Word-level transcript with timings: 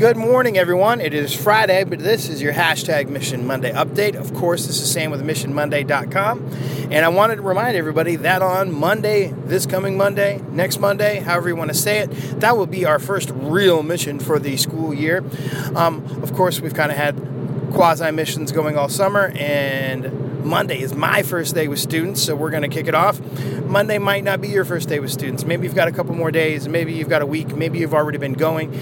Good 0.00 0.16
morning, 0.16 0.56
everyone. 0.56 1.02
It 1.02 1.12
is 1.12 1.34
Friday, 1.34 1.84
but 1.84 1.98
this 1.98 2.30
is 2.30 2.40
your 2.40 2.54
hashtag 2.54 3.10
Mission 3.10 3.46
Monday 3.46 3.70
update. 3.70 4.14
Of 4.14 4.32
course, 4.32 4.66
this 4.66 4.80
is 4.80 4.90
Sam 4.90 5.10
with 5.10 5.22
MissionMonday.com. 5.22 6.52
And 6.90 7.04
I 7.04 7.10
wanted 7.10 7.36
to 7.36 7.42
remind 7.42 7.76
everybody 7.76 8.16
that 8.16 8.40
on 8.40 8.72
Monday, 8.72 9.34
this 9.44 9.66
coming 9.66 9.98
Monday, 9.98 10.40
next 10.52 10.80
Monday, 10.80 11.20
however 11.20 11.50
you 11.50 11.56
want 11.56 11.68
to 11.68 11.76
say 11.76 11.98
it, 11.98 12.06
that 12.40 12.56
will 12.56 12.66
be 12.66 12.86
our 12.86 12.98
first 12.98 13.30
real 13.34 13.82
mission 13.82 14.18
for 14.18 14.38
the 14.38 14.56
school 14.56 14.94
year. 14.94 15.22
Um, 15.74 16.02
of 16.22 16.32
course, 16.32 16.62
we've 16.62 16.72
kind 16.72 16.90
of 16.90 16.96
had 16.96 17.16
quasi 17.70 18.10
missions 18.10 18.52
going 18.52 18.78
all 18.78 18.88
summer, 18.88 19.30
and 19.36 20.42
Monday 20.42 20.80
is 20.80 20.94
my 20.94 21.22
first 21.22 21.54
day 21.54 21.68
with 21.68 21.78
students, 21.78 22.22
so 22.22 22.34
we're 22.34 22.48
going 22.48 22.62
to 22.62 22.68
kick 22.68 22.86
it 22.86 22.94
off. 22.94 23.20
Monday 23.66 23.98
might 23.98 24.24
not 24.24 24.40
be 24.40 24.48
your 24.48 24.64
first 24.64 24.88
day 24.88 24.98
with 24.98 25.10
students. 25.10 25.44
Maybe 25.44 25.66
you've 25.66 25.76
got 25.76 25.88
a 25.88 25.92
couple 25.92 26.14
more 26.14 26.30
days, 26.30 26.66
maybe 26.68 26.94
you've 26.94 27.10
got 27.10 27.20
a 27.20 27.26
week, 27.26 27.54
maybe 27.54 27.80
you've 27.80 27.92
already 27.92 28.16
been 28.16 28.32
going 28.32 28.72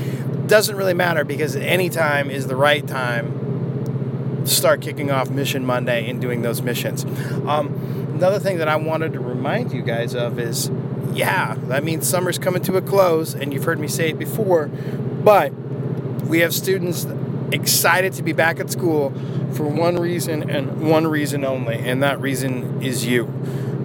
doesn't 0.49 0.77
really 0.77 0.95
matter 0.95 1.25
because 1.25 1.55
any 1.57 1.89
time 1.89 2.31
is 2.31 2.47
the 2.47 2.57
right 2.57 2.87
time 2.87 4.45
to 4.45 4.51
start 4.51 4.81
kicking 4.81 5.11
off 5.11 5.31
Mission 5.31 5.65
Monday 5.65 6.09
and 6.09 6.21
doing 6.21 6.43
those 6.43 6.63
missions. 6.63 7.05
Um, 7.47 7.75
another 8.15 8.39
thing 8.39 8.59
that 8.59 8.69
I 8.69 8.77
wanted 8.77 9.13
to 9.13 9.21
remind 9.21 9.73
you 9.73 9.83
guys 9.83 10.15
of 10.15 10.39
is 10.39 10.71
yeah, 11.13 11.57
that 11.67 11.85
means 11.85 12.09
summer's 12.09 12.39
coming 12.39 12.63
to 12.63 12.77
a 12.77 12.83
close, 12.83 13.35
and 13.35 13.53
you've 13.53 13.65
heard 13.65 13.81
me 13.81 13.89
say 13.89 14.11
it 14.11 14.19
before, 14.19 14.69
but 14.69 15.53
we 15.53 16.41
have 16.41 16.55
students 16.55 17.07
excited 17.51 18.13
to 18.13 18.23
be 18.23 18.33
back 18.33 18.61
at 18.61 18.71
school 18.71 19.11
for 19.55 19.67
one 19.67 19.97
reason 19.97 20.49
and 20.51 20.89
one 20.89 21.07
reason 21.07 21.45
only, 21.45 21.77
and 21.77 22.03
that 22.03 22.21
reason 22.21 22.83
is 22.83 23.07
you 23.07 23.25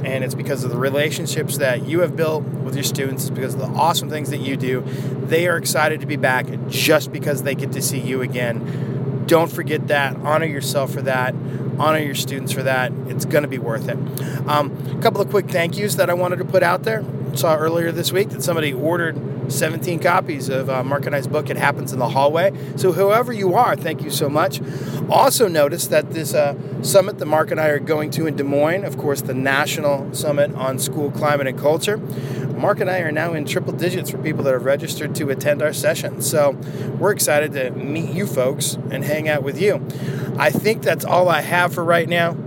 and 0.06 0.24
it's 0.24 0.36
because 0.36 0.64
of 0.64 0.70
the 0.70 0.78
relationships 0.78 1.58
that 1.58 1.86
you 1.86 2.02
have 2.02 2.16
built 2.16 2.44
with 2.44 2.76
your 2.76 2.84
students, 2.84 3.24
it's 3.24 3.30
because 3.30 3.54
of 3.54 3.62
the 3.62 3.68
awesome 3.68 4.10
things 4.10 4.30
that 4.30 4.40
you 4.40 4.58
do. 4.58 4.82
They 4.82 5.48
are 5.48 5.58
excited 5.58 6.02
to 6.02 6.08
be 6.08 6.16
back 6.16 6.46
just 6.68 7.12
because 7.12 7.44
they 7.44 7.56
get 7.56 7.72
to 7.74 7.82
see 7.82 8.00
you 8.00 8.22
again. 8.22 9.26
Don't 9.28 9.52
forget 9.52 9.88
that. 9.88 10.16
Honor 10.18 10.46
yourself 10.46 10.92
for 10.92 11.02
that. 11.04 11.34
Honor 11.80 12.00
your 12.00 12.16
students 12.16 12.52
for 12.52 12.64
that. 12.64 12.92
It's 13.08 13.26
going 13.26 13.44
to 13.44 13.48
be 13.48 13.58
worth 13.58 13.88
it. 13.88 13.98
Um, 14.48 14.98
a 14.98 15.02
couple 15.02 15.22
of 15.22 15.30
quick 15.30 15.50
thank 15.50 15.78
yous 15.78 15.96
that 15.96 16.10
I 16.10 16.14
wanted 16.14 16.38
to 16.38 16.46
put 16.46 16.64
out 16.64 16.84
there. 16.84 17.04
Saw 17.36 17.56
earlier 17.56 17.92
this 17.92 18.12
week 18.12 18.30
that 18.30 18.44
somebody 18.44 18.72
ordered 18.72 19.52
17 19.52 20.00
copies 20.00 20.50
of 20.50 20.70
uh, 20.70 20.84
Mark 20.84 21.06
and 21.06 21.16
I's 21.16 21.28
book, 21.28 21.50
It 21.50 21.58
Happens 21.58 21.92
in 21.92 22.00
the 22.00 22.10
Hallway. 22.10 22.52
So, 22.76 22.92
whoever 22.92 23.34
you 23.34 23.56
are, 23.56 23.76
thank 23.76 24.04
you 24.04 24.10
so 24.10 24.30
much. 24.30 24.62
Also, 25.10 25.48
notice 25.48 25.88
that 25.88 26.12
this 26.12 26.34
uh, 26.34 26.56
summit 26.84 27.18
that 27.20 27.26
Mark 27.26 27.52
and 27.52 27.60
I 27.60 27.68
are 27.70 27.80
going 27.80 28.12
to 28.12 28.28
in 28.28 28.36
Des 28.36 28.44
Moines, 28.44 28.84
of 28.84 28.98
course, 28.98 29.22
the 29.22 29.34
National 29.34 30.14
Summit 30.14 30.54
on 30.56 30.80
School 30.80 31.12
Climate 31.12 31.48
and 31.48 31.58
Culture, 31.58 31.98
Mark 31.98 32.80
and 32.80 32.90
I 32.90 33.00
are 33.00 33.12
now 33.12 33.34
in 33.34 33.46
triple 33.46 33.74
digits 33.74 34.10
for 34.10 34.18
people 34.20 34.44
that 34.44 34.54
have 34.54 34.66
registered 34.66 35.16
to 35.16 35.30
attend 35.30 35.62
our 35.62 35.74
session. 35.74 36.22
So, 36.22 36.52
we're 37.00 37.12
excited 37.12 37.54
to 37.54 37.72
meet 37.72 38.12
you 38.12 38.28
folks 38.28 38.76
and 38.92 39.04
hang 39.04 39.28
out 39.28 39.44
with 39.44 39.60
you. 39.60 39.86
I 40.38 40.50
think 40.52 40.84
that's 40.84 41.04
all 41.04 41.30
I 41.30 41.42
have 41.42 41.74
for 41.74 41.84
right 41.84 42.08
now. 42.08 42.38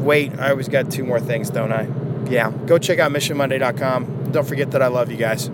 Wait, 0.00 0.36
I 0.38 0.50
always 0.50 0.68
got 0.68 0.90
two 0.90 1.04
more 1.04 1.20
things, 1.20 1.50
don't 1.50 1.72
I? 1.72 2.01
Yeah, 2.30 2.50
go 2.66 2.78
check 2.78 2.98
out 2.98 3.12
missionmonday.com. 3.12 4.32
Don't 4.32 4.46
forget 4.46 4.70
that 4.70 4.82
I 4.82 4.86
love 4.86 5.10
you 5.10 5.16
guys. 5.16 5.50